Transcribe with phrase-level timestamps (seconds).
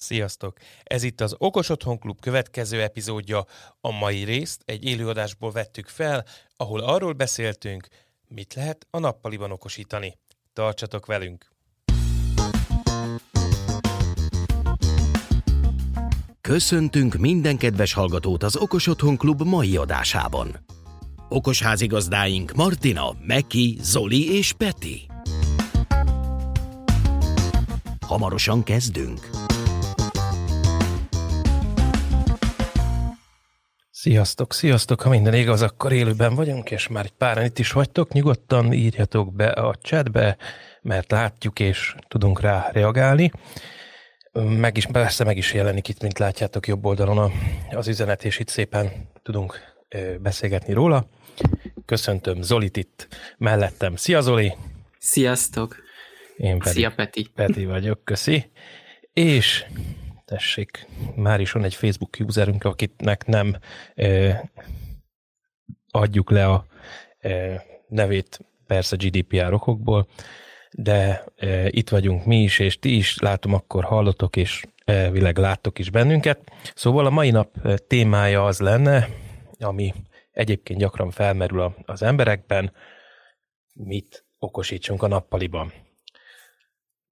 [0.00, 0.58] Sziasztok!
[0.84, 3.44] Ez itt az Okos Otthon Klub következő epizódja.
[3.80, 6.24] A mai részt egy élőadásból vettük fel,
[6.56, 7.88] ahol arról beszéltünk,
[8.28, 10.18] mit lehet a nappaliban okosítani.
[10.52, 11.50] Tartsatok velünk!
[16.40, 20.64] Köszöntünk minden kedves hallgatót az Okos Otthon Klub mai adásában.
[21.28, 25.06] Okos házigazdáink Martina, Meki, Zoli és Peti.
[28.06, 29.37] Hamarosan kezdünk.
[34.00, 35.00] Sziasztok, sziasztok!
[35.00, 38.12] Ha minden igaz, akkor élőben vagyunk, és már egy páran itt is vagytok.
[38.12, 40.36] Nyugodtan írjatok be a chatbe,
[40.82, 43.30] mert látjuk és tudunk rá reagálni.
[44.32, 47.32] Meg is, persze meg is jelenik itt, mint látjátok jobb oldalon
[47.70, 49.60] az üzenet, és itt szépen tudunk
[50.20, 51.08] beszélgetni róla.
[51.86, 53.08] Köszöntöm Zolit itt
[53.38, 53.96] mellettem.
[53.96, 54.54] Szia Zoli!
[54.98, 55.76] Sziasztok!
[56.36, 57.30] Én pedig Szia Peti!
[57.34, 58.50] Peti vagyok, köszi.
[59.12, 59.64] És
[60.28, 63.56] tessék, már is van egy Facebook userünk, akitnek nem
[63.94, 64.40] eh,
[65.90, 66.66] adjuk le a
[67.18, 70.08] eh, nevét persze GDPR okokból,
[70.70, 75.78] de eh, itt vagyunk mi is, és ti is látom, akkor hallotok, és elvileg láttok
[75.78, 76.52] is bennünket.
[76.74, 79.08] Szóval a mai nap témája az lenne,
[79.58, 79.94] ami
[80.30, 82.72] egyébként gyakran felmerül az emberekben,
[83.74, 85.72] mit okosítsunk a nappaliban.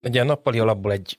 [0.02, 1.18] Ugye a nappali alapból egy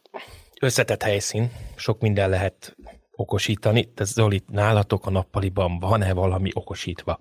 [0.62, 2.76] összetett helyszín, sok minden lehet
[3.12, 3.94] okosítani.
[3.94, 7.20] Te Zoli, nálatok a nappaliban van-e valami okosítva?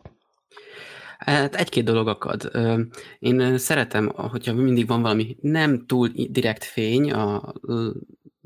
[1.19, 2.51] Hát egy-két dolog akad.
[3.19, 7.53] Én szeretem, hogyha mindig van valami nem túl direkt fény a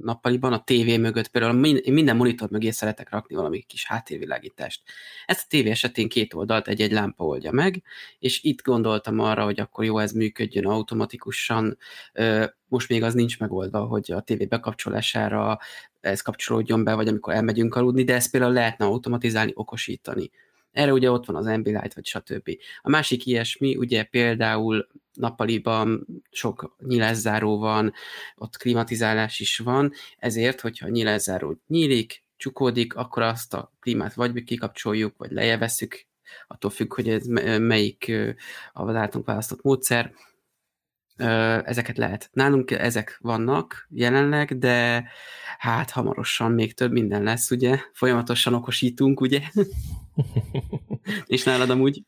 [0.03, 4.83] nappaliban, a tévé mögött, például minden monitor mögé szeretek rakni valami kis háttérvilágítást.
[5.27, 7.83] Ezt a tévé esetén két oldalt egy-egy lámpa oldja meg,
[8.19, 11.79] és itt gondoltam arra, hogy akkor jó, ez működjön automatikusan.
[12.69, 15.59] Most még az nincs megoldva, hogy a tévé bekapcsolására
[16.01, 20.31] ez kapcsolódjon be, vagy amikor elmegyünk aludni, de ezt például lehetne automatizálni, okosítani.
[20.73, 22.51] Erre ugye ott van az Ambilight, vagy stb.
[22.81, 27.93] A másik ilyesmi, ugye például nappaliban sok nyilászáró van,
[28.37, 34.45] ott klimatizálás is van, ezért, hogyha a nyilászáró nyílik, csukódik, akkor azt a klímát vagy
[34.45, 36.07] kikapcsoljuk, vagy lejjeveszük,
[36.47, 37.27] attól függ, hogy ez
[37.59, 38.13] melyik
[38.73, 40.13] a általunk választott módszer,
[41.65, 42.31] ezeket lehet.
[42.33, 45.09] Nálunk ezek vannak jelenleg, de
[45.59, 47.79] hát hamarosan még több minden lesz, ugye?
[47.93, 49.41] Folyamatosan okosítunk, ugye?
[51.27, 52.03] És nálad amúgy?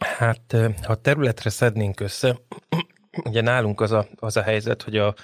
[0.00, 2.38] Hát, ha területre szednénk össze,
[3.28, 5.14] ugye nálunk az a, az a helyzet, hogy a,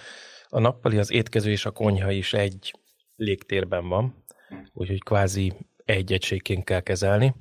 [0.48, 2.72] a nappali, az étkező és a konyha is egy
[3.16, 4.25] légtérben van,
[4.72, 5.53] úgyhogy kvázi
[5.84, 7.34] egy egységként kell kezelni.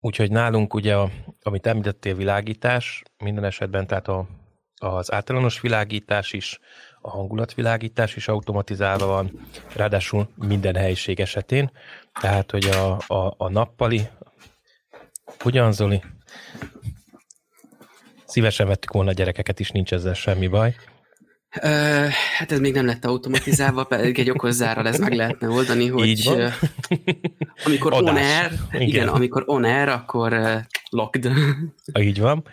[0.00, 1.10] Úgyhogy nálunk ugye, a,
[1.42, 4.28] amit említettél, világítás, minden esetben, tehát a,
[4.78, 6.58] az általános világítás is,
[7.00, 11.70] a hangulatvilágítás is automatizálva van, ráadásul minden helyiség esetén.
[12.20, 14.08] Tehát, hogy a, a, a nappali,
[15.44, 16.02] ugyan Zoli?
[18.26, 20.74] Szívesen vettük volna a gyerekeket is, nincs ezzel semmi baj.
[21.62, 21.68] Ö,
[22.36, 26.24] hát ez még nem lett automatizálva, pedig egy okozzárral ez meg lehetne oldani, hogy Így
[26.24, 26.52] van.
[27.64, 28.10] amikor Adás.
[28.10, 28.88] on air, igen.
[28.88, 29.08] Igen.
[29.08, 30.36] amikor on air, akkor
[30.90, 31.32] locked.
[31.98, 32.44] Így van.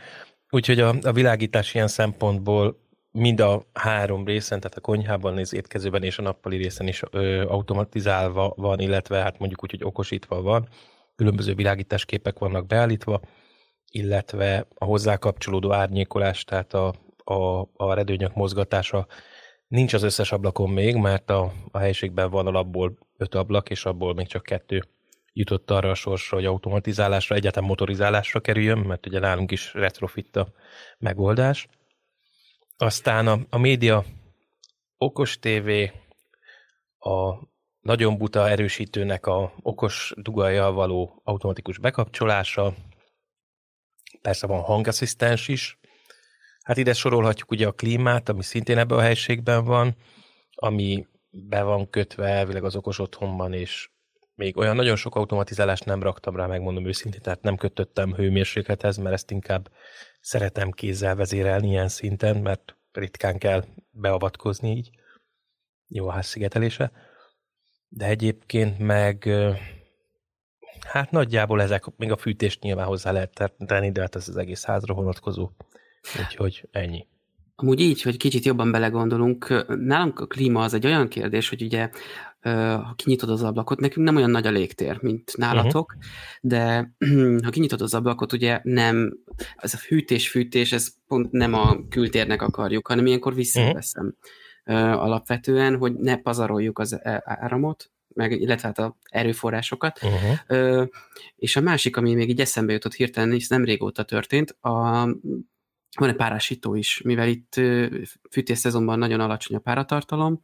[0.49, 2.84] Úgyhogy a, a világítás ilyen szempontból
[3.15, 7.47] mind a három részen, tehát a konyhában, az étkezőben és a nappali részen is ö,
[7.47, 10.67] automatizálva van, illetve hát mondjuk úgy, hogy okosítva van.
[11.15, 13.21] Különböző világításképek vannak beállítva,
[13.91, 16.93] illetve a hozzá kapcsolódó árnyékolás, tehát a,
[17.23, 19.07] a, a redőnyök mozgatása
[19.67, 24.13] nincs az összes ablakon még, mert a, a helyiségben van alapból öt ablak, és abból
[24.13, 24.83] még csak kettő
[25.33, 30.47] jutott arra a sorsra, hogy automatizálásra, egyáltalán motorizálásra kerüljön, mert ugye nálunk is retrofit a
[30.97, 31.67] megoldás.
[32.77, 34.03] Aztán a, a média
[34.97, 35.69] okos TV,
[36.97, 37.39] a
[37.81, 42.73] nagyon buta erősítőnek a okos dugajjal való automatikus bekapcsolása,
[44.21, 45.79] persze van hangasszisztens is,
[46.63, 49.95] hát ide sorolhatjuk ugye a klímát, ami szintén ebben a helységben van,
[50.55, 53.89] ami be van kötve elvileg az okos otthonban, és
[54.33, 59.13] még olyan nagyon sok automatizálást nem raktam rá, megmondom őszintén, tehát nem kötöttem hőmérséklethez, mert
[59.15, 59.69] ezt inkább
[60.25, 64.89] szeretem kézzel vezérelni ilyen szinten, mert ritkán kell beavatkozni így.
[65.87, 66.91] Jó a házszigetelése.
[67.87, 69.29] De egyébként meg
[70.79, 74.63] hát nagyjából ezek, még a fűtést nyilván hozzá lehet tenni, de hát ez az egész
[74.63, 75.49] házra vonatkozó.
[76.19, 77.07] Úgyhogy ennyi.
[77.55, 81.89] Amúgy így, hogy kicsit jobban belegondolunk, nálunk a klíma az egy olyan kérdés, hogy ugye
[82.53, 86.11] ha kinyitod az ablakot, nekünk nem olyan nagy a légtér, mint nálatok, uh-huh.
[86.41, 86.91] de
[87.45, 89.17] ha kinyitod az ablakot, ugye nem,
[89.55, 94.15] ez a hűtés-fűtés, ez pont nem a kültérnek akarjuk, hanem ilyenkor visszaveszem.
[94.65, 95.01] Uh-huh.
[95.01, 99.99] alapvetően, hogy ne pazaroljuk az áramot, meg, illetve hát a erőforrásokat.
[100.03, 100.37] Uh-huh.
[100.47, 100.83] Ö,
[101.35, 104.71] és a másik, ami még így eszembe jutott hirtelen, és nem régóta történt, a,
[105.97, 107.53] van egy párásító is, mivel itt
[108.31, 110.41] fűtésszezonban nagyon alacsony a páratartalom,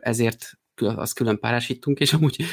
[0.00, 2.44] ezért az külön párásítunk, és amúgy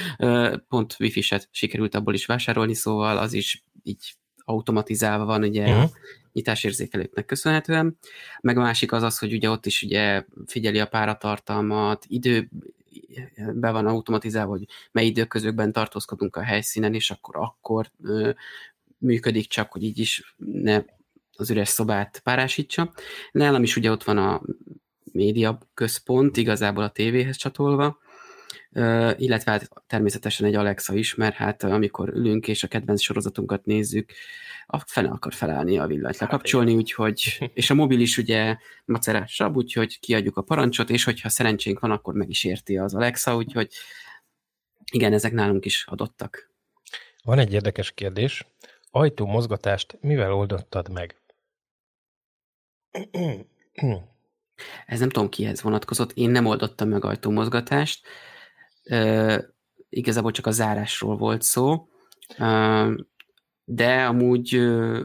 [0.68, 4.14] pont wifi-set sikerült abból is vásárolni, szóval az is így
[4.46, 5.84] automatizálva van ugye uh-huh.
[5.84, 5.90] a
[6.31, 7.98] nyitásérzékelőknek köszönhetően.
[8.42, 12.50] Meg a másik az az, hogy ugye ott is ugye figyeli a páratartalmat, idő,
[13.54, 18.31] be van automatizálva, hogy mely időközökben tartózkodunk a helyszínen, és akkor akkor ö,
[18.98, 20.84] működik csak, hogy így is ne
[21.36, 22.94] az üres szobát párásítsa.
[23.31, 24.42] Nálam is ugye ott van a
[25.12, 27.98] média központ, igazából a tévéhez csatolva,
[29.18, 34.12] illetve hát természetesen egy Alexa is, mert hát amikor ülünk és a kedvenc sorozatunkat nézzük,
[34.66, 39.56] a fene akar felállni a villanyt hát lekapcsolni, úgyhogy, és a mobil is ugye macerásabb,
[39.56, 43.70] úgyhogy kiadjuk a parancsot, és hogyha szerencsénk van, akkor meg is érti az Alexa, úgyhogy
[44.92, 46.52] igen, ezek nálunk is adottak.
[47.24, 48.46] Van egy érdekes kérdés.
[48.92, 51.16] Ajtó mozgatást mivel oldottad meg?
[54.86, 58.08] Ez nem tudom kihez vonatkozott, én nem oldottam meg ajtómozgatást,
[58.89, 59.38] uh,
[59.89, 61.88] igazából csak a zárásról volt szó,
[62.39, 62.94] uh,
[63.63, 65.00] de amúgy uh,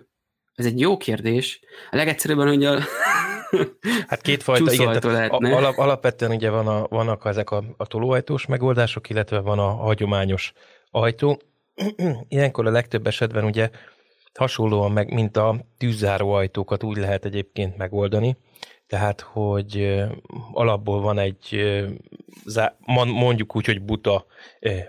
[0.54, 1.60] ez egy jó kérdés.
[1.90, 2.78] A legegyszerűbben, hogy a
[4.06, 9.10] Hát kétfajta, igen, tehát alap, alapvetően ugye van a, vannak ezek a, a tolóajtós megoldások,
[9.10, 10.52] illetve van a hagyományos
[10.90, 11.40] ajtó.
[12.28, 13.70] Ilyenkor a legtöbb esetben ugye
[14.34, 18.36] hasonlóan meg, mint a tűzzáró ajtókat úgy lehet egyébként megoldani,
[18.88, 20.04] tehát, hogy
[20.52, 21.60] alapból van egy,
[23.06, 24.26] mondjuk úgy, hogy buta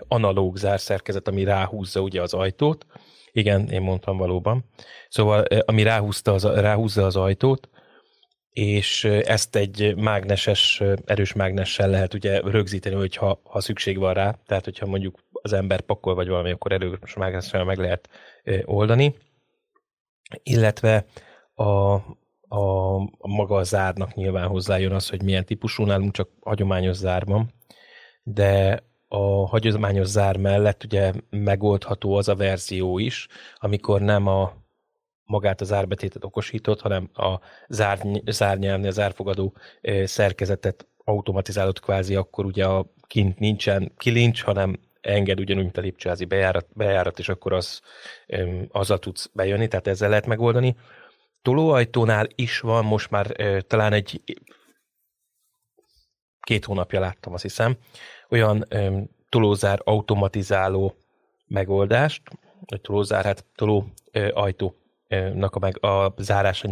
[0.08, 2.86] analóg zárszerkezet, ami ráhúzza ugye az ajtót.
[3.32, 4.64] Igen, én mondtam valóban.
[5.08, 7.68] Szóval, ami ráhúzta az, ráhúzza az ajtót,
[8.50, 14.64] és ezt egy mágneses, erős mágnessel lehet ugye rögzíteni, hogyha ha szükség van rá, tehát
[14.64, 18.08] hogyha mondjuk az ember pakol vagy valami, akkor erős mágnessel meg lehet
[18.64, 19.14] oldani.
[20.42, 21.04] Illetve
[21.54, 21.94] a,
[22.52, 27.24] a, a maga a zárnak nyilván hozzájön az, hogy milyen típusú, nálunk csak hagyományos zár
[27.24, 27.54] van,
[28.22, 34.52] de a hagyományos zár mellett ugye megoldható az a verzió is, amikor nem a
[35.24, 37.38] magát az árbetétet okosított, hanem a
[37.68, 39.54] zár, zárnyelvni, a zárfogadó
[40.04, 46.24] szerkezetet automatizálott kvázi, akkor ugye a kint nincsen kilincs, hanem enged ugyanúgy, mint a lépcsőházi
[46.24, 47.80] bejárat, bejárat, és akkor az,
[48.68, 50.76] azzal tudsz bejönni, tehát ezzel lehet megoldani
[51.42, 53.26] tolóajtónál is van most már
[53.66, 54.22] talán egy
[56.40, 57.76] két hónapja láttam, azt hiszem,
[58.28, 58.66] olyan
[59.28, 60.94] tolózár automatizáló
[61.46, 62.22] megoldást,
[62.66, 66.68] vagy tolózár, hát tolóajtónak a, meg, a zárása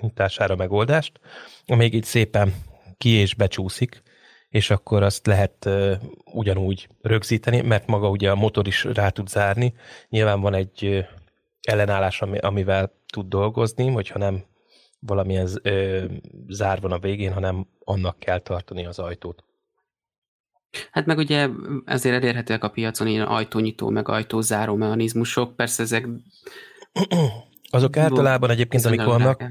[0.00, 1.20] nyitására megoldást,
[1.66, 2.54] amíg így szépen
[2.98, 4.02] ki és becsúszik,
[4.48, 5.92] és akkor azt lehet uh,
[6.24, 9.74] ugyanúgy rögzíteni, mert maga ugye a motor is rá tud zárni.
[10.08, 11.06] Nyilván van egy
[11.62, 14.44] ellenállás, amivel tud dolgozni, hogyha nem
[14.98, 16.04] valamilyen ö,
[16.48, 19.44] zár van a végén, hanem annak kell tartani az ajtót.
[20.90, 21.48] Hát meg ugye
[21.84, 26.06] ezért elérhetőek a piacon ilyen ajtónyitó, meg ajtózáró mechanizmusok, persze ezek...
[27.72, 29.44] Azok általában egyébként, amik vannak,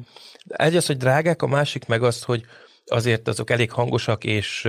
[0.48, 2.46] egy az, hogy drágák, a másik meg az, hogy
[2.86, 4.68] azért azok elég hangosak és,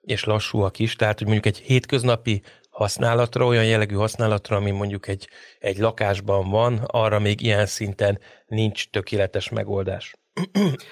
[0.00, 2.42] és lassúak is, tehát hogy mondjuk egy hétköznapi
[2.74, 5.28] használatra, olyan jellegű használatra, ami mondjuk egy,
[5.58, 10.14] egy lakásban van, arra még ilyen szinten nincs tökéletes megoldás.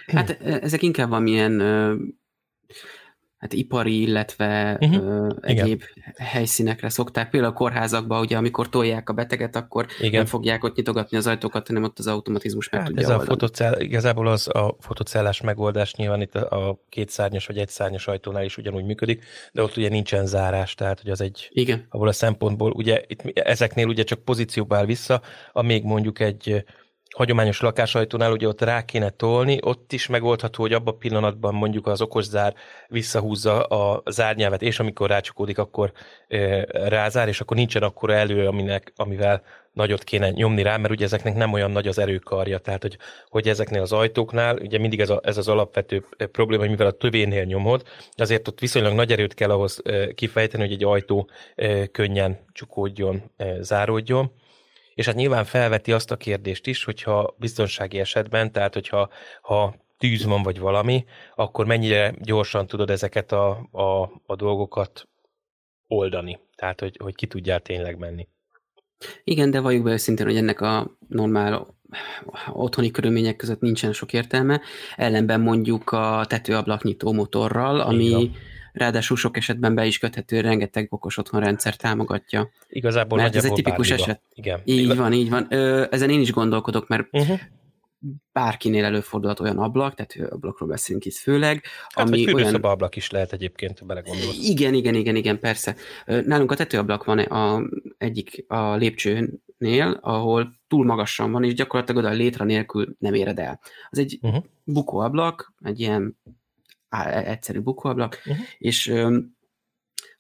[0.06, 1.60] Hát ezek inkább valamilyen
[3.42, 5.04] hát ipari, illetve uh-huh.
[5.04, 6.14] ö, egyéb Igen.
[6.16, 7.30] helyszínekre szokták.
[7.30, 10.12] Például a kórházakban, ugye, amikor tolják a beteget, akkor Igen.
[10.12, 13.28] nem fogják ott nyitogatni az ajtókat, hanem ott az automatizmus meg hát tudja ez oldani.
[13.28, 18.06] a fotocell, igazából az a fotocellás megoldás nyilván itt a két szárnyas vagy egy szárnyas
[18.06, 21.86] ajtónál is ugyanúgy működik, de ott ugye nincsen zárás, tehát hogy az egy, Igen.
[21.88, 25.20] abból a szempontból, ugye itt, ezeknél ugye csak pozícióba áll vissza,
[25.52, 26.64] amíg mondjuk egy
[27.12, 31.86] hagyományos lakásajtónál ugye ott rá kéne tolni, ott is megoldható, hogy abban a pillanatban mondjuk
[31.86, 32.54] az okos zár
[32.88, 35.92] visszahúzza a zárnyelvet, és amikor rácsukódik, akkor
[36.28, 39.42] e, rázár, és akkor nincsen akkor elő, aminek, amivel
[39.72, 43.48] nagyot kéne nyomni rá, mert ugye ezeknek nem olyan nagy az erőkarja, tehát hogy, hogy
[43.48, 47.44] ezeknél az ajtóknál, ugye mindig ez, a, ez az alapvető probléma, hogy mivel a tövénél
[47.44, 47.82] nyomod,
[48.16, 49.82] azért ott viszonylag nagy erőt kell ahhoz
[50.14, 51.30] kifejteni, hogy egy ajtó
[51.92, 53.22] könnyen csukódjon,
[53.60, 54.32] záródjon,
[54.94, 59.08] és hát nyilván felveti azt a kérdést is, hogyha biztonsági esetben, tehát hogyha
[59.42, 65.08] ha tűz van vagy valami, akkor mennyire gyorsan tudod ezeket a, a, a dolgokat
[65.86, 66.38] oldani.
[66.56, 68.28] Tehát, hogy, hogy ki tudjál tényleg menni.
[69.24, 71.74] Igen, de valljuk be őszintén, hogy ennek a normál
[72.52, 74.60] otthoni körülmények között nincsen sok értelme,
[74.96, 78.30] ellenben mondjuk a tetőablaknyitó motorral, ami
[78.72, 82.50] ráadásul sok esetben be is köthető, rengeteg okos otthonrendszer támogatja.
[82.68, 84.10] Igazából mert ez egy tipikus bármiba.
[84.10, 84.22] eset.
[84.34, 84.60] Igen.
[84.64, 84.96] Így Igaz...
[84.96, 85.46] van, így van.
[85.50, 87.40] Ö, ezen én is gondolkodok, mert uh-huh.
[88.32, 91.62] bárkinél előfordulhat olyan ablak, tehát ablakról beszélünk itt főleg.
[91.88, 92.54] Hát, ami olyan...
[92.54, 94.48] ablak is lehet egyébként, belegondolsz.
[94.48, 95.76] Igen, igen, igen, igen, persze.
[96.06, 97.62] Nálunk a tetőablak van a,
[97.98, 103.38] egyik a lépcsőnél, ahol túl magasan van, és gyakorlatilag oda a létre nélkül nem éred
[103.38, 103.60] el.
[103.90, 104.44] Az egy uh-huh.
[104.64, 106.16] bukóablak, egy ilyen
[107.24, 108.44] egyszerű bukóablak, uh-huh.
[108.58, 108.94] és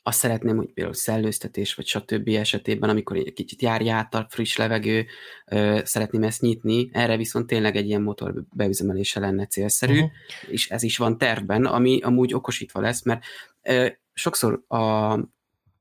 [0.04, 2.28] azt szeretném, hogy például szellőztetés, vagy stb.
[2.28, 5.06] esetében, amikor egy kicsit járja át a friss levegő,
[5.46, 10.10] ö, szeretném ezt nyitni, erre viszont tényleg egy ilyen motor beüzemelése lenne célszerű, uh-huh.
[10.48, 13.24] és ez is van tervben, ami amúgy okosítva lesz, mert
[13.62, 15.12] ö, sokszor a,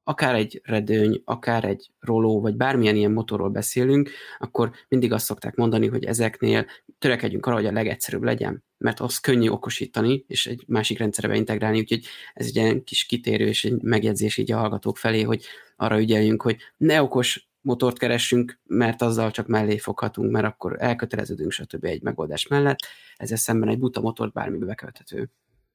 [0.04, 5.56] akár egy redőny, akár egy roló, vagy bármilyen ilyen motorról beszélünk, akkor mindig azt szokták
[5.56, 6.66] mondani, hogy ezeknél
[7.00, 11.80] törekedjünk arra, hogy a legegyszerűbb legyen, mert az könnyű okosítani, és egy másik rendszerbe integrálni,
[11.80, 16.00] úgyhogy ez egy ilyen kis kitérő és egy megjegyzés így a hallgatók felé, hogy arra
[16.00, 21.86] ügyeljünk, hogy ne okos motort keressünk, mert azzal csak mellé foghatunk, mert akkor elköteleződünk, stb.
[21.86, 22.78] egy megoldás mellett.
[23.16, 25.30] Ezzel szemben egy buta motort bármibe beköthető.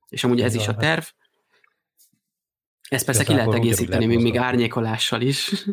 [0.08, 1.04] És amúgy ez is a terv,
[2.88, 5.66] ezt persze ki lehet egészíteni még, még árnyékolással is.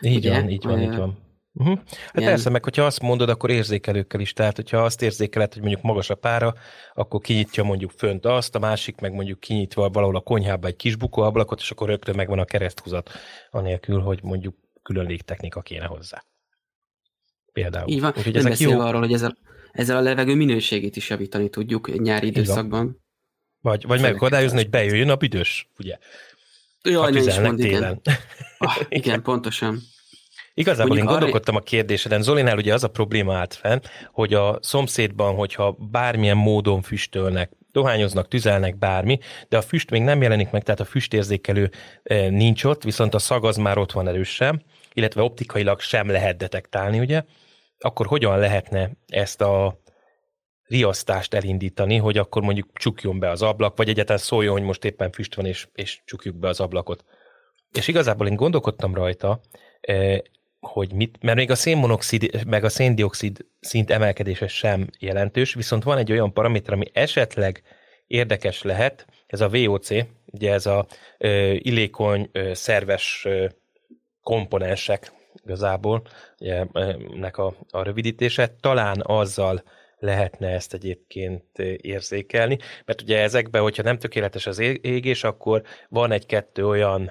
[0.00, 0.30] Így Ugye?
[0.30, 1.24] van, így van, így van.
[1.52, 1.76] Uh-huh.
[1.76, 2.30] Hát Ilyen...
[2.30, 4.32] persze, meg hogyha azt mondod, akkor érzékelőkkel is.
[4.32, 6.54] Tehát, hogyha azt érzékeled, hogy mondjuk magas a pára,
[6.94, 10.96] akkor kinyitja mondjuk fönt azt, a másik meg mondjuk kinyitva valahol a konyhába egy kis
[10.96, 13.10] bukóablakot, és akkor rögtön megvan a kereszthúzat,
[13.50, 16.24] anélkül, hogy mondjuk külön légtechnika kéne hozzá.
[17.52, 17.88] Például.
[17.88, 18.80] Így van, Úgyhogy nem ezek jó...
[18.80, 19.36] arról, hogy ezzel,
[19.72, 23.04] ezzel a levegő minőségét is javítani tudjuk nyári időszakban.
[23.60, 25.98] Vagy, vagy megakadályozni, hogy bejöjjön a büdös, ugye?
[26.90, 28.00] Jaj, ne is mond, igen.
[28.58, 29.78] Ah, igen, pontosan.
[30.54, 31.64] Igazából Mondjuk én gondolkodtam arra...
[31.64, 32.22] a kérdéseden.
[32.22, 33.78] Zolinál ugye az a probléma állt fenn,
[34.12, 40.22] hogy a szomszédban, hogyha bármilyen módon füstölnek, dohányoznak, tüzelnek bármi, de a füst még nem
[40.22, 41.70] jelenik meg, tehát a füstérzékelő
[42.02, 44.62] eh, nincs ott, viszont a szag az már ott van erősen,
[44.92, 47.22] illetve optikailag sem lehet detektálni, ugye?
[47.78, 49.80] Akkor hogyan lehetne ezt a
[50.66, 55.10] riasztást elindítani, hogy akkor mondjuk csukjon be az ablak, vagy egyáltalán szóljon, hogy most éppen
[55.10, 57.04] füst van, és, és csukjuk be az ablakot.
[57.72, 59.40] És igazából én gondolkodtam rajta,
[59.80, 60.18] eh,
[60.60, 65.98] hogy mit, mert még a szénmonoxid, meg a széndiokszid szint emelkedése sem jelentős, viszont van
[65.98, 67.62] egy olyan paraméter, ami esetleg
[68.06, 69.88] érdekes lehet, ez a VOC,
[70.26, 70.86] ugye ez a
[71.18, 73.46] ö, illékony, ö, szerves ö,
[74.22, 75.12] komponensek
[75.44, 76.02] igazából,
[76.40, 76.64] ugye,
[77.14, 79.62] nek a, a rövidítése, talán azzal
[80.06, 86.66] lehetne ezt egyébként érzékelni, mert ugye ezekben, hogyha nem tökéletes az égés, akkor van egy-kettő
[86.66, 87.10] olyan,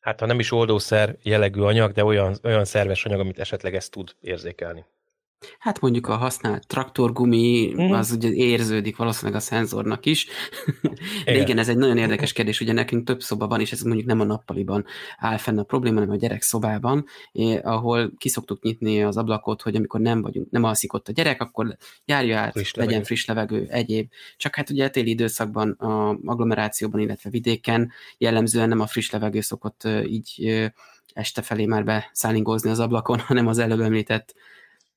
[0.00, 3.90] hát ha nem is oldószer jellegű anyag, de olyan, olyan szerves anyag, amit esetleg ezt
[3.90, 4.84] tud érzékelni.
[5.58, 7.90] Hát mondjuk a használt traktorgumi, mm.
[7.90, 10.26] az ugye érződik valószínűleg a szenzornak is.
[11.24, 11.42] De igen.
[11.42, 14.20] igen, ez egy nagyon érdekes kérdés, ugye nekünk több szoba van, és ez mondjuk nem
[14.20, 14.84] a nappaliban
[15.16, 17.04] áll fenn a probléma, hanem a gyerek szobában,
[17.62, 21.76] ahol kiszoktuk nyitni az ablakot, hogy amikor nem vagyunk, nem alszik ott a gyerek, akkor
[22.04, 23.06] járja át, friss legyen levegő.
[23.06, 24.10] friss levegő, egyéb.
[24.36, 29.40] Csak hát ugye a téli időszakban, a agglomerációban, illetve vidéken jellemzően nem a friss levegő
[29.40, 30.62] szokott így
[31.14, 34.34] este felé már beszállingózni az ablakon, hanem az előbb említett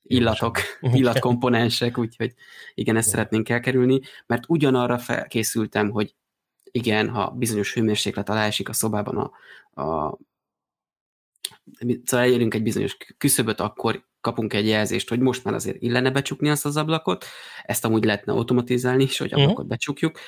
[0.07, 0.57] illatok,
[0.99, 2.33] illatkomponensek, úgyhogy
[2.73, 6.15] igen, ezt szeretnénk elkerülni, mert ugyanarra felkészültem, hogy
[6.71, 9.31] igen, ha bizonyos hőmérséklet alá esik a szobában a,
[9.81, 10.17] a
[12.03, 16.49] szóval elérünk egy bizonyos küszöböt, akkor kapunk egy jelzést, hogy most már azért illene becsukni
[16.49, 17.25] azt az ablakot,
[17.63, 19.67] ezt amúgy lehetne automatizálni is, hogy ablakot uh-huh.
[19.67, 20.19] becsukjuk,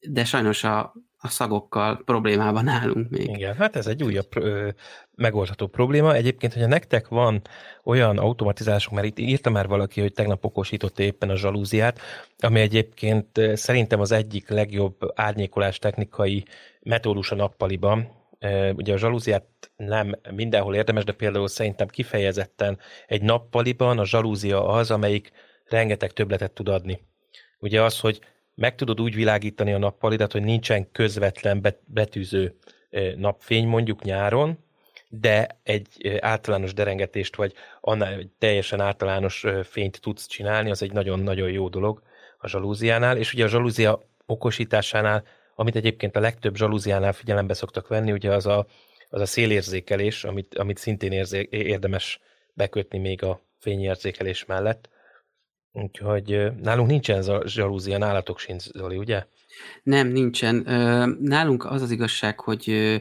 [0.00, 3.28] de sajnos a, a szagokkal problémában állunk még.
[3.28, 4.68] Igen, hát ez egy újabb ö,
[5.14, 6.14] megoldható probléma.
[6.14, 7.42] Egyébként, hogyha nektek van
[7.84, 12.00] olyan automatizálások, mert itt írta már valaki, hogy tegnap okosította éppen a zsalúziát,
[12.38, 16.44] ami egyébként szerintem az egyik legjobb árnyékolás technikai
[16.82, 18.08] metódus a nappaliban.
[18.74, 19.44] Ugye a zsalúziát
[19.76, 25.30] nem mindenhol érdemes, de például szerintem kifejezetten egy nappaliban a zsalúzia az, amelyik
[25.64, 27.00] rengeteg töbletet tud adni.
[27.58, 28.20] Ugye az, hogy
[28.60, 32.54] meg tudod úgy világítani a nappalidat, hogy nincsen közvetlen betűző
[33.16, 34.58] napfény mondjuk nyáron,
[35.08, 41.50] de egy általános derengetést, vagy annál egy teljesen általános fényt tudsz csinálni, az egy nagyon-nagyon
[41.50, 42.02] jó dolog
[42.38, 45.24] a zsalúziánál, és ugye a zsalúzia okosításánál,
[45.54, 48.66] amit egyébként a legtöbb zsalúziánál figyelembe szoktak venni, ugye az a,
[49.08, 52.20] az a szélérzékelés, amit, amit szintén érzé, érdemes
[52.54, 54.88] bekötni még a fényérzékelés mellett,
[55.72, 59.24] Úgyhogy nálunk nincsen ez a zsalúzia, nálatok sincs, Zoli, ugye?
[59.82, 60.54] Nem, nincsen.
[61.20, 63.00] Nálunk az az igazság, hogy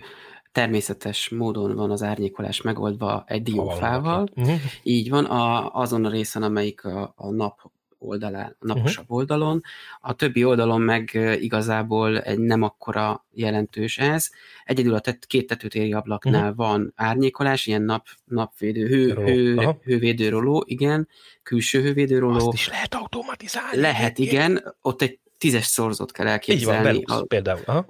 [0.52, 4.28] természetes módon van az árnyékolás megoldva egy diófával.
[4.36, 4.60] Uh-huh.
[4.84, 9.18] Így van, a, azon a részen, amelyik a, a nap oldalán, a naposabb uh-huh.
[9.18, 9.62] oldalon,
[10.02, 14.30] a többi oldalon meg igazából egy nem akkora jelentős ez.
[14.66, 16.56] Egyedül a tet, két tetőtéri ablaknál uh-huh.
[16.56, 21.08] van árnyékolás, ilyen nap, napvédő, hő, hő, hővédőróló, igen,
[21.44, 22.36] külső hővédőróló.
[22.36, 23.82] Azt is lehet automatizálni.
[23.82, 26.98] Lehet, igen, ott egy tízes szorzót kell elképzelni.
[26.98, 27.62] Így van, a, például.
[27.66, 27.86] Aha.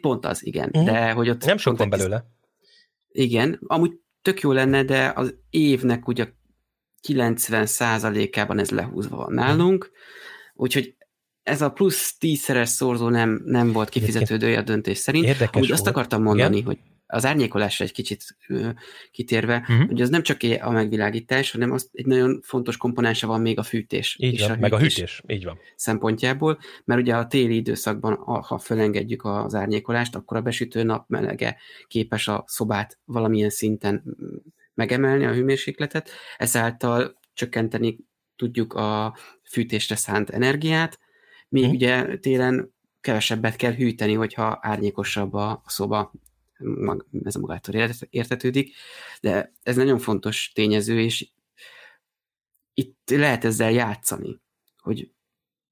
[0.00, 0.68] Pont az, igen.
[0.72, 0.84] Uh-huh.
[0.84, 2.24] De hogy ott Nem sok van belőle.
[3.12, 3.92] Igen, amúgy
[4.22, 6.26] tök jó lenne, de az évnek ugye
[7.08, 9.90] 90%-ában ez lehúzva van nálunk,
[10.54, 10.94] úgyhogy
[11.42, 15.24] ez a plusz tízszeres szorzó nem, nem volt kifizetődője a döntés szerint.
[15.24, 16.66] Érdekes Amúgy azt akartam mondani, Igen?
[16.66, 16.78] hogy
[17.12, 18.68] az árnyékolásra egy kicsit ö,
[19.10, 19.86] kitérve, uh-huh.
[19.86, 23.62] hogy az nem csak a megvilágítás, hanem az egy nagyon fontos komponense van még a
[23.62, 24.16] fűtés.
[24.20, 25.58] Így és van, a meg a hűtés, így van.
[25.76, 31.56] Szempontjából, mert ugye a téli időszakban, ha felengedjük az árnyékolást, akkor a besütő nap melege
[31.86, 34.02] képes a szobát valamilyen szinten
[34.80, 37.98] megemelni a hőmérsékletet, ezáltal csökkenteni
[38.36, 39.16] tudjuk a
[39.50, 40.98] fűtésre szánt energiát,
[41.48, 41.72] míg hmm.
[41.72, 46.12] ugye télen kevesebbet kell hűteni, hogyha árnyékosabb a szoba,
[47.24, 47.74] ez a magától
[48.10, 48.74] értetődik,
[49.20, 51.28] de ez nagyon fontos tényező, és
[52.74, 54.40] itt lehet ezzel játszani,
[54.78, 55.10] hogy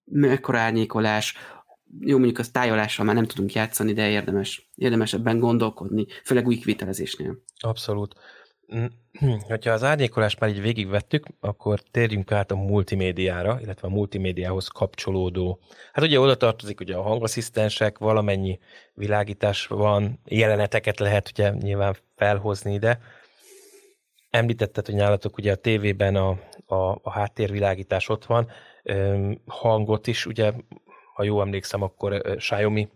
[0.04, 1.34] mekkora árnyékolás,
[2.00, 6.56] jó, mondjuk a tájolással már nem tudunk játszani, de érdemes, érdemes ebben gondolkodni, főleg új
[6.56, 7.42] kivitelezésnél.
[7.58, 8.14] Abszolút.
[9.40, 15.60] Hogyha az árnyékolást már így végigvettük, akkor térjünk át a multimédiára, illetve a multimédiához kapcsolódó.
[15.92, 18.58] Hát ugye oda tartozik ugye a hangasszisztensek, valamennyi
[18.94, 23.00] világítás van, jeleneteket lehet ugye nyilván felhozni ide.
[24.30, 26.28] Említetted, hogy nálatok ugye a tévében a,
[26.66, 28.50] a, a háttérvilágítás ott van,
[29.46, 30.52] hangot is, ugye,
[31.14, 32.88] ha jól emlékszem, akkor Xiaomi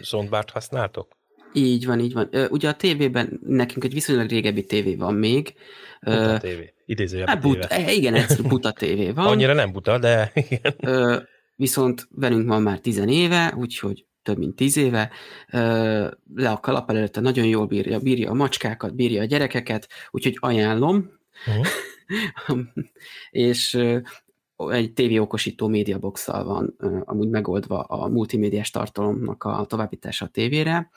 [0.00, 1.18] soundbart használtok?
[1.52, 2.28] Így van, így van.
[2.50, 5.54] Ugye a tévében nekünk egy viszonylag régebbi tévé van még.
[6.00, 6.74] Buta tévé.
[6.86, 7.94] Idézőjelben hát, buta, tévé.
[7.94, 9.26] Igen, egyszerű buta tévé van.
[9.26, 11.28] Annyira nem buta, de igen.
[11.56, 15.10] Viszont velünk van már tizen éve, úgyhogy több mint tíz éve,
[16.34, 21.10] le a kalap előtte nagyon jól bírja, bírja a macskákat, bírja a gyerekeket, úgyhogy ajánlom.
[21.46, 22.58] Uh-huh.
[23.30, 23.78] és
[24.68, 30.90] egy tévéokosító médiaboxal van amúgy megoldva a multimédiás tartalomnak a továbbítása a tévére.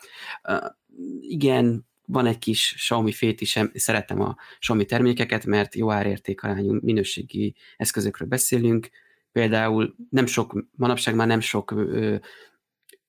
[1.21, 7.55] Igen, van egy kis Xiaomi fét is, szeretem a Xiaomi termékeket, mert jó árértékarányú minőségi
[7.77, 8.89] eszközökről beszélünk.
[9.31, 12.15] Például nem sok, manapság már nem sok ö,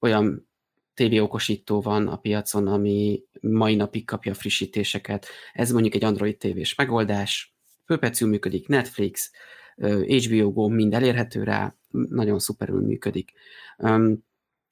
[0.00, 0.48] olyan
[0.94, 5.26] tévéokosító van a piacon, ami mai napig kapja frissítéseket.
[5.52, 7.54] Ez mondjuk egy Android tévés megoldás,
[7.86, 9.30] főpecül működik, Netflix,
[9.76, 13.32] HBO Go mind elérhető rá, nagyon szuperül működik.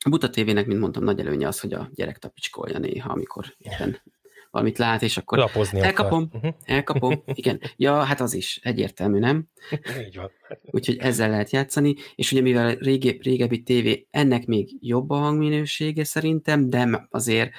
[0.02, 4.00] A Buta TV-nek, mint mondtam, nagy előnye az, hogy a gyerek tapicskolja néha, amikor éppen
[4.52, 6.40] valamit lát, és akkor Lapozni elkapom, akar.
[6.40, 6.52] Mhm.
[6.64, 7.60] elkapom, igen.
[7.76, 9.48] Ja, hát az is egyértelmű, nem?
[10.06, 10.30] Így van.
[10.62, 16.04] Úgyhogy ezzel lehet játszani, és ugye mivel régi, régebbi tévé, ennek még jobb a hangminősége
[16.04, 17.52] szerintem, de azért,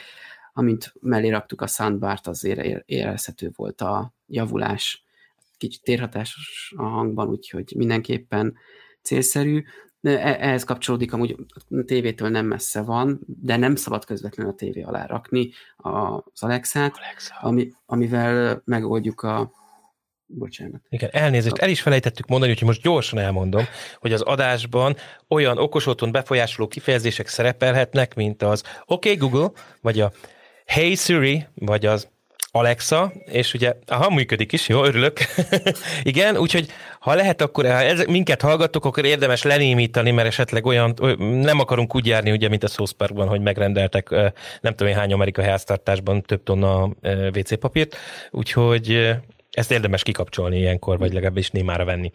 [0.53, 5.03] amint mellé raktuk a soundbart, azért érezhető volt a javulás
[5.63, 8.53] kicsit térhatásos a hangban, úgyhogy mindenképpen
[9.01, 9.63] célszerű.
[10.01, 11.35] E, ehhez kapcsolódik, amúgy
[11.69, 16.97] a tévétől nem messze van, de nem szabad közvetlenül a tévé alá rakni az Alexát,
[16.97, 17.35] Alexa.
[17.41, 19.51] ami, amivel megoldjuk a
[20.25, 20.81] Bocsánat.
[20.89, 23.63] Igen, elnézést, el is felejtettük mondani, úgyhogy most gyorsan elmondom,
[23.97, 24.95] hogy az adásban
[25.27, 30.11] olyan okos otthon befolyásoló kifejezések szerepelhetnek, mint az OK Google, vagy a
[30.65, 32.09] Hey Siri, vagy az
[32.55, 35.17] Alexa, és ugye, aha, működik is, jó, örülök.
[36.03, 36.67] Igen, úgyhogy
[36.99, 41.95] ha lehet, akkor ha ez, minket hallgattok, akkor érdemes lenémítani, mert esetleg olyan, nem akarunk
[41.95, 44.09] úgy járni, ugye, mint a South Parkban, hogy megrendeltek
[44.61, 46.89] nem tudom hány amerikai háztartásban több tonna
[47.35, 47.95] WC papírt,
[48.31, 49.15] úgyhogy
[49.51, 52.11] ezt érdemes kikapcsolni ilyenkor, vagy legalábbis némára venni.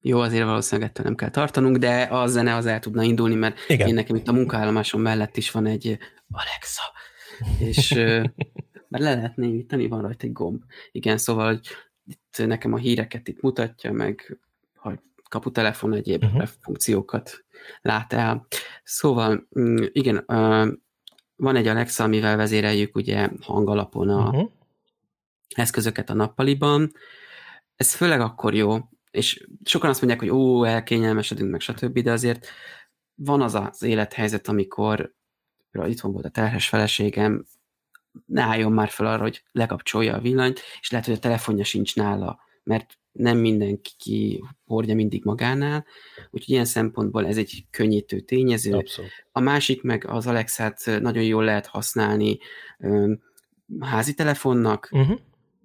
[0.00, 3.56] Jó, azért valószínűleg ettől nem kell tartanunk, de a zene az el tudna indulni, mert
[3.68, 3.88] Igen.
[3.88, 5.98] én nekem itt a munkaállomásom mellett is van egy
[6.30, 6.82] Alexa,
[7.58, 7.94] és
[8.90, 10.62] mert le lehet némítani, van rajta egy gomb.
[10.92, 11.68] Igen, szóval hogy
[12.04, 14.38] itt nekem a híreket itt mutatja, meg
[14.74, 16.48] ha kaputelefon egyéb uh-huh.
[16.60, 17.44] funkciókat
[17.80, 18.46] lát el.
[18.84, 20.24] Szóval mm, igen,
[21.36, 24.50] van egy Alexa, amivel vezéreljük ugye hangalapon a uh-huh.
[25.54, 26.92] eszközöket a nappaliban.
[27.76, 28.78] Ez főleg akkor jó,
[29.10, 32.46] és sokan azt mondják, hogy ó, elkényelmesedünk, meg stb., de azért
[33.14, 35.14] van az az élethelyzet, amikor
[35.70, 37.44] például itt volt a terhes feleségem,
[38.26, 41.96] ne álljon már fel arra, hogy lekapcsolja a villanyt, és lehet, hogy a telefonja sincs
[41.96, 45.84] nála, mert nem mindenki hordja mindig magánál,
[46.30, 48.72] úgyhogy ilyen szempontból ez egy könnyítő tényező.
[48.72, 49.10] Abszolút.
[49.32, 52.38] A másik meg az Alexát nagyon jól lehet használni
[53.80, 55.18] házi telefonnak, uh-huh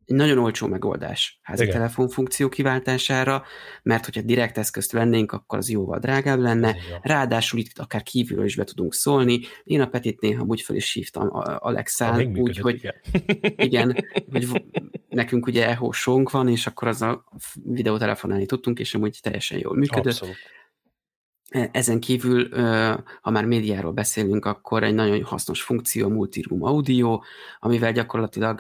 [0.06, 1.76] egy nagyon olcsó megoldás házi Igen.
[1.76, 3.44] telefon funkció kiváltására,
[3.84, 6.70] mert hogyha direkt eszközt vennénk, akkor az jóval drágább lenne.
[6.70, 7.00] Igen.
[7.02, 9.40] Ráadásul itt akár kívülről is be tudunk szólni.
[9.64, 12.96] Én a Petit néha úgy fel is hívtam Alexán, úgy, hogy igen,
[13.68, 14.64] igen hogy
[15.10, 17.26] nekünk ugye echo van, és akkor az a
[17.64, 20.14] videótelefonálni tudtunk, és amúgy teljesen jól működött.
[20.14, 20.36] Abszolút.
[21.50, 22.50] E, ezen kívül,
[23.22, 27.20] ha már médiáról beszélünk, akkor egy nagyon hasznos funkció, multiroom audio,
[27.60, 28.60] amivel gyakorlatilag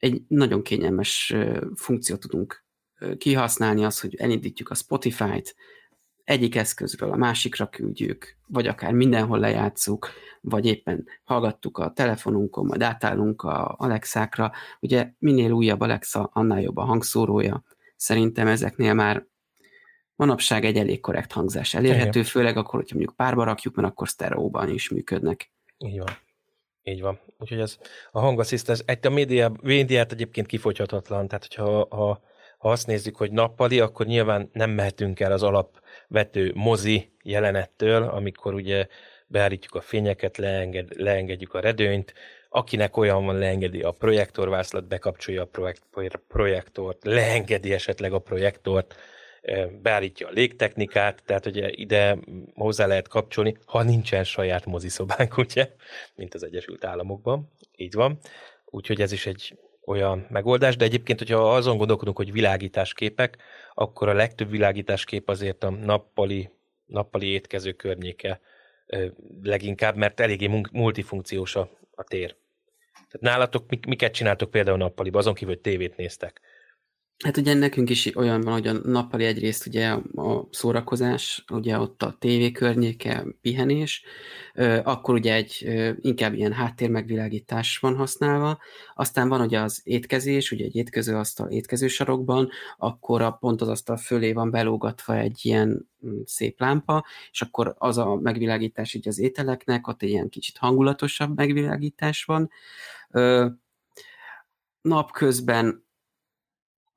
[0.00, 1.34] egy nagyon kényelmes
[1.74, 2.64] funkciót tudunk
[3.18, 5.56] kihasználni, az, hogy elindítjuk a Spotify-t,
[6.24, 10.08] egyik eszközről a másikra küldjük, vagy akár mindenhol lejátszuk,
[10.40, 14.52] vagy éppen hallgattuk a telefonunkon, majd átállunk a Alexákra.
[14.80, 17.62] Ugye minél újabb Alexa, annál jobb a hangszórója.
[17.96, 19.26] Szerintem ezeknél már
[20.16, 22.30] manapság egy elég korrekt hangzás elérhető, Igen.
[22.30, 25.50] főleg akkor, hogyha mondjuk párba rakjuk, mert akkor sztereóban is működnek.
[25.78, 26.10] Így van.
[26.90, 27.20] Így van.
[27.38, 27.78] Úgyhogy ez
[28.10, 32.20] a hangasszisztens, egy a média, médiát egyébként kifogyhatatlan, tehát hogyha ha,
[32.58, 38.54] ha azt nézzük, hogy nappali, akkor nyilván nem mehetünk el az alapvető mozi jelenettől, amikor
[38.54, 38.86] ugye
[39.26, 42.14] beállítjuk a fényeket, leenged, leengedjük a redőnyt,
[42.48, 45.82] akinek olyan van, leengedi a projektorvászlat, bekapcsolja a projekt,
[46.28, 48.94] projektort, leengedi esetleg a projektort,
[49.82, 52.18] beállítja a légtechnikát, tehát ugye ide
[52.54, 55.70] hozzá lehet kapcsolni, ha nincsen saját moziszobánk, ugye,
[56.14, 58.18] mint az Egyesült Államokban, így van.
[58.64, 63.36] Úgyhogy ez is egy olyan megoldás, de egyébként, hogyha azon gondolkodunk, hogy világításképek,
[63.74, 66.50] akkor a legtöbb világításkép azért a nappali,
[66.86, 68.40] nappali étkező környéke
[69.42, 72.36] leginkább, mert eléggé multifunkciós a, a tér.
[72.92, 76.40] Tehát nálatok miket csináltok például nappaliban, azon kívül, hogy tévét néztek?
[77.24, 82.02] Hát ugye nekünk is olyan van, hogy a nappali egyrészt ugye a szórakozás, ugye ott
[82.02, 84.04] a tévé környéke, pihenés,
[84.82, 85.68] akkor ugye egy
[86.00, 88.58] inkább ilyen háttérmegvilágítás van használva,
[88.94, 93.96] aztán van ugye az étkezés, ugye egy étkező asztal étkezősarokban, akkor a, pont az asztal
[93.96, 99.18] fölé van belógatva egy ilyen mm, szép lámpa, és akkor az a megvilágítás így az
[99.18, 102.50] ételeknek, ott egy ilyen kicsit hangulatosabb megvilágítás van.
[104.82, 105.88] Napközben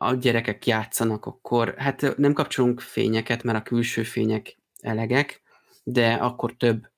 [0.05, 5.41] a gyerekek játszanak, akkor hát nem kapcsolunk fényeket, mert a külső fények elegek,
[5.83, 6.91] de akkor több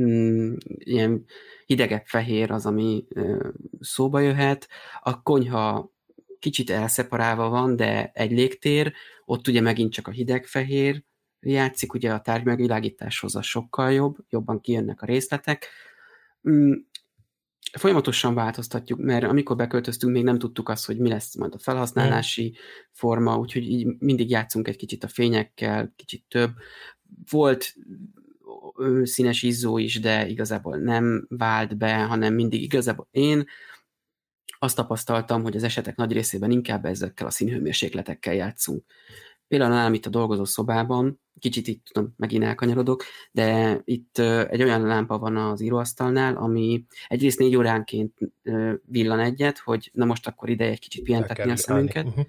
[0.00, 1.24] mm, ilyen
[1.66, 3.04] hidegebb fehér az, ami
[3.80, 4.68] szóba jöhet.
[5.00, 5.92] A konyha
[6.38, 8.92] kicsit elszeparálva van, de egy légtér,
[9.24, 11.04] ott ugye megint csak a hideg fehér
[11.40, 15.68] játszik, ugye a tárgy megvilágításhoz a sokkal jobb, jobban kijönnek a részletek.
[17.78, 22.56] Folyamatosan változtatjuk, mert amikor beköltöztünk, még nem tudtuk azt, hogy mi lesz majd a felhasználási
[22.90, 26.50] forma, úgyhogy így mindig játszunk egy kicsit a fényekkel, kicsit több.
[27.30, 27.74] Volt
[29.02, 33.44] színes izzó is, de igazából nem vált be, hanem mindig igazából én
[34.58, 38.84] azt tapasztaltam, hogy az esetek nagy részében inkább ezekkel a színhőmérsékletekkel játszunk.
[39.52, 44.82] Például nálam itt a dolgozó szobában, kicsit itt tudom, megint elkanyarodok, de itt egy olyan
[44.82, 48.18] lámpa van az íróasztalnál, ami egyrészt négy óránként
[48.84, 52.06] villan egyet, hogy na most akkor ide egy kicsit pihentetni a szemünket.
[52.06, 52.26] Uh-huh.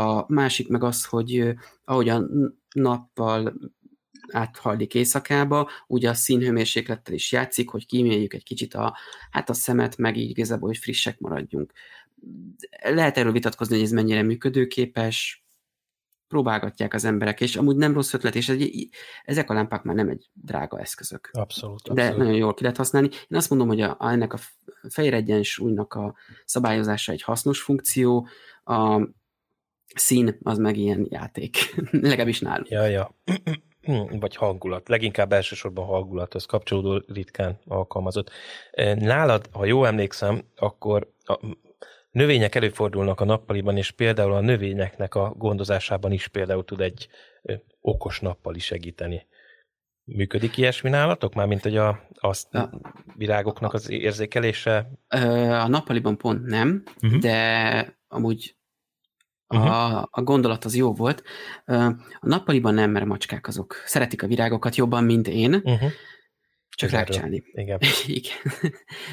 [0.00, 2.26] A másik meg az, hogy ahogy a
[2.74, 3.54] nappal
[4.32, 8.96] áthallik éjszakába, ugye a színhőmérséklettel is játszik, hogy kíméljük egy kicsit a,
[9.30, 11.72] hát a szemet, meg így igazából, hogy frissek maradjunk.
[12.82, 15.44] Lehet erről vitatkozni, hogy ez mennyire működőképes,
[16.30, 18.88] próbálgatják az emberek, és amúgy nem rossz ötlet, és egy,
[19.24, 21.30] ezek a lámpák már nem egy drága eszközök.
[21.32, 21.88] Abszolút.
[21.88, 22.12] abszolút.
[22.12, 23.08] De nagyon jól ki lehet használni.
[23.28, 24.38] Én azt mondom, hogy a, ennek a
[24.88, 26.14] fehér egyensúlynak a
[26.44, 28.28] szabályozása egy hasznos funkció,
[28.64, 29.08] a
[29.94, 31.56] szín az meg ilyen játék,
[31.90, 32.68] legalábbis nálunk.
[32.68, 33.14] Ja, ja.
[34.20, 34.88] Vagy hangulat.
[34.88, 38.30] Leginkább elsősorban hangulathoz kapcsolódó ritkán alkalmazott.
[38.94, 41.38] Nálad, ha jól emlékszem, akkor a,
[42.10, 47.08] Növények előfordulnak a nappaliban, és például a növényeknek a gondozásában is például tud egy
[47.80, 49.26] okos nappali segíteni.
[50.04, 51.34] Működik ilyesmi nálatok?
[51.34, 51.88] Mármint, hogy a,
[52.20, 52.68] a
[53.16, 54.90] virágoknak az érzékelése?
[55.48, 57.20] A nappaliban pont nem, uh-huh.
[57.20, 58.56] de amúgy
[59.46, 60.02] a, uh-huh.
[60.10, 61.22] a gondolat az jó volt.
[62.20, 65.90] A nappaliban nem, mert a macskák azok szeretik a virágokat jobban, mint én, uh-huh.
[66.80, 67.42] Csak rákcsálni.
[67.52, 67.78] Igen.
[68.06, 68.62] igen.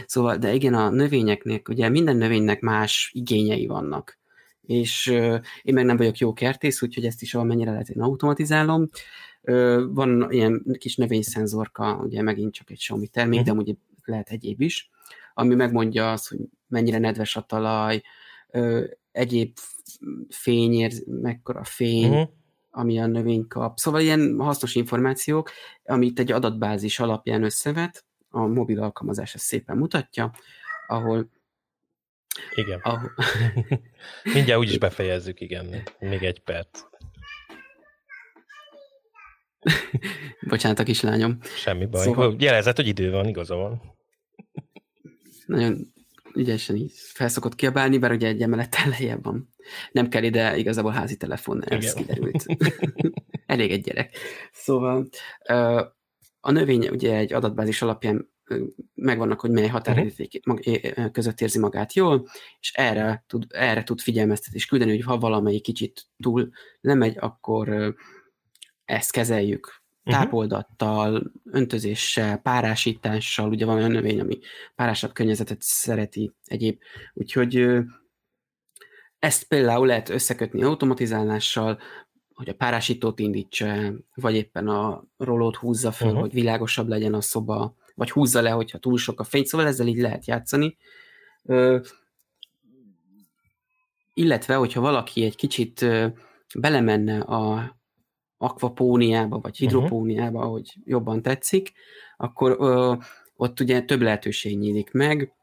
[0.05, 4.19] szóval, de igen, a növényeknek, ugye minden növénynek más igényei vannak.
[4.61, 8.89] És uh, én meg nem vagyok jó kertész, úgyhogy ezt is valamennyire lehet én automatizálom.
[9.41, 13.55] Uh, van ilyen kis növényszenzorka, ugye megint csak egy Xiaomi termék, uh-huh.
[13.55, 14.89] de ugye lehet egyéb is,
[15.33, 18.01] ami megmondja azt, hogy mennyire nedves a talaj,
[18.47, 19.57] uh, egyéb
[20.29, 22.29] fényér, mekkora fény, uh-huh.
[22.77, 23.77] Ami a növény kap.
[23.77, 25.51] Szóval ilyen hasznos információk,
[25.83, 30.31] amit egy adatbázis alapján összevet, a mobil alkalmazás ezt szépen mutatja,
[30.87, 31.29] ahol
[32.55, 32.79] igen.
[32.79, 33.13] Ahol...
[34.33, 35.83] Mindjárt úgyis befejezzük, igen.
[35.99, 36.81] Még egy perc.
[40.49, 41.37] Bocsánat a kislányom.
[41.41, 42.03] Semmi baj.
[42.03, 42.35] Szóval...
[42.39, 43.81] Jelezett, hogy idő van, igaza van.
[45.45, 45.93] Nagyon
[46.33, 49.49] ügyesen így felszokott kiabálni, bár ugye egy emelettel lejjebb van.
[49.91, 51.95] Nem kell ide igazából házi telefon, ez Igen.
[51.95, 52.45] kiderült.
[53.45, 54.17] Elég egy gyerek.
[54.51, 55.07] Szóval
[56.39, 58.29] a növény ugye egy adatbázis alapján
[58.93, 61.11] megvannak, hogy mely határérték uh-huh.
[61.11, 62.27] között érzi magát jól,
[62.59, 66.49] és erre tud, erre tud figyelmeztetést küldeni, hogy ha valamelyik kicsit túl
[66.81, 67.95] lemegy, akkor
[68.85, 70.23] ezt kezeljük uh-huh.
[70.23, 74.39] tápoldattal, öntözéssel, párásítással, ugye van olyan növény, ami
[74.75, 76.79] párásabb környezetet szereti egyéb,
[77.13, 77.77] úgyhogy
[79.27, 81.79] ezt például lehet összekötni automatizálással,
[82.33, 86.21] hogy a párásítót indítsa, vagy éppen a rolót húzza föl, uh-huh.
[86.21, 89.87] hogy világosabb legyen a szoba, vagy húzza le, hogyha túl sok a fény, szóval ezzel
[89.87, 90.77] így lehet játszani.
[91.43, 91.79] Ö,
[94.13, 96.07] illetve, hogyha valaki egy kicsit ö,
[96.55, 97.75] belemenne a
[98.37, 99.63] akvapóniába, vagy mhm.
[99.63, 100.43] hidropóniába, uh-huh.
[100.43, 101.71] ahogy jobban tetszik,
[102.17, 102.93] akkor ö,
[103.35, 105.33] ott ugye több lehetőség nyílik meg,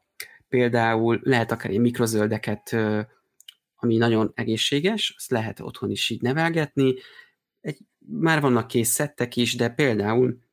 [0.49, 2.75] például lehet akár egy mikrozöldeket,
[3.85, 6.93] ami nagyon egészséges, azt lehet otthon is így nevelgetni,
[7.61, 10.43] egy, már vannak kész szettek is, de például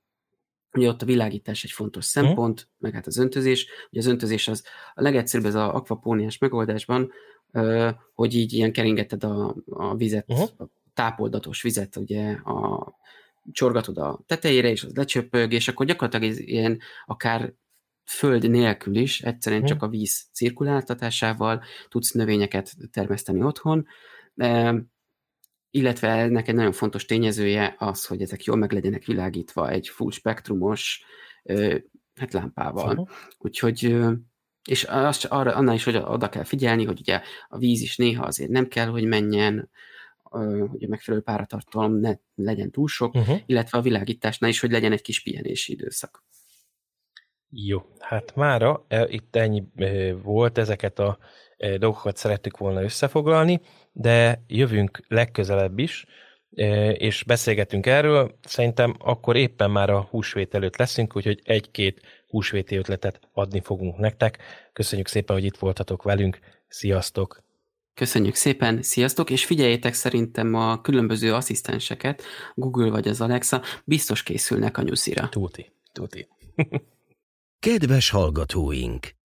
[0.74, 2.70] Ugye ott a világítás egy fontos szempont, hmm.
[2.78, 3.66] meg hát az öntözés.
[3.90, 4.64] Ugye az öntözés az
[4.94, 7.12] a legegyszerűbb ez az akvapóniás megoldásban,
[8.14, 10.48] hogy így ilyen keringeted a, a vizet, uh-huh.
[10.58, 10.64] a
[10.94, 12.92] tápoldatos vizet, ugye a
[13.50, 17.52] csorgatod a tetejére, és az lecsöpög, és akkor gyakorlatilag ez ilyen akár
[18.04, 19.78] föld nélkül is, egyszerűen uh-huh.
[19.78, 23.86] csak a víz cirkuláltatásával tudsz növényeket termeszteni otthon
[25.74, 30.10] illetve ennek egy nagyon fontos tényezője az, hogy ezek jól meg legyenek világítva egy full
[30.10, 31.04] spektrumos
[32.14, 32.90] hát lámpával.
[32.90, 33.08] Uh-huh.
[33.38, 33.96] Úgyhogy
[34.68, 38.24] és azt, arra, annál is, hogy oda kell figyelni, hogy ugye a víz is néha
[38.24, 39.70] azért nem kell, hogy menjen,
[40.70, 43.40] hogy a megfelelő páratartalom ne legyen túl sok, uh-huh.
[43.46, 46.24] illetve a világításnál is, hogy legyen egy kis pihenési időszak.
[47.54, 51.18] Jó, hát mára e, itt ennyi e, volt, ezeket a
[51.56, 53.60] e, dolgokat szerettük volna összefoglalni
[53.92, 56.06] de jövünk legközelebb is,
[56.92, 58.38] és beszélgetünk erről.
[58.42, 64.38] Szerintem akkor éppen már a húsvét előtt leszünk, úgyhogy egy-két húsvéti ötletet adni fogunk nektek.
[64.72, 66.38] Köszönjük szépen, hogy itt voltatok velünk.
[66.68, 67.42] Sziasztok!
[67.94, 72.22] Köszönjük szépen, sziasztok, és figyeljétek szerintem a különböző asszisztenseket,
[72.54, 75.28] Google vagy az Alexa, biztos készülnek a nyuszira.
[75.28, 76.28] Tuti, tuti.
[77.62, 79.14] Kedves hallgatóink!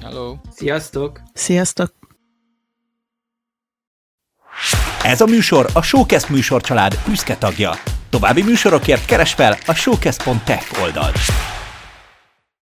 [0.00, 0.34] Hello.
[0.50, 1.20] Sziasztok!
[1.34, 1.94] Sziasztok!
[5.02, 7.72] Ez a műsor a Showcast műsorcsalád büszke tagja.
[8.10, 11.16] További műsorokért keres fel a showcast.tech oldalt.